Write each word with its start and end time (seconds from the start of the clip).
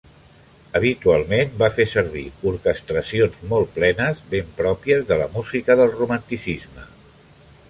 Habitualment 0.77 1.51
va 1.59 1.69
fer 1.75 1.85
servir 1.91 2.23
orquestracions 2.53 3.37
molt 3.53 3.71
plenes, 3.77 4.25
ben 4.35 4.51
pròpies 4.63 5.07
de 5.13 5.23
la 5.25 5.31
música 5.37 5.81
del 5.83 5.97
Romanticisme. 6.03 6.93